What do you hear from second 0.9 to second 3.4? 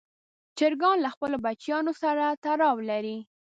له خپلو بچیانو سره تړاو لري.